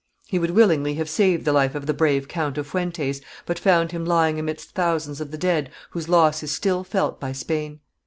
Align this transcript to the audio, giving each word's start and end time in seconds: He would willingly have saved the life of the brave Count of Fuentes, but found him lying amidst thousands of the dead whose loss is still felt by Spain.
He 0.25 0.39
would 0.39 0.49
willingly 0.49 0.95
have 0.95 1.07
saved 1.07 1.45
the 1.45 1.53
life 1.53 1.75
of 1.75 1.85
the 1.85 1.93
brave 1.93 2.27
Count 2.27 2.57
of 2.57 2.65
Fuentes, 2.65 3.21
but 3.45 3.59
found 3.59 3.91
him 3.91 4.03
lying 4.03 4.39
amidst 4.39 4.71
thousands 4.71 5.21
of 5.21 5.29
the 5.29 5.37
dead 5.37 5.69
whose 5.91 6.09
loss 6.09 6.41
is 6.41 6.51
still 6.51 6.83
felt 6.83 7.19
by 7.19 7.33
Spain. 7.33 7.81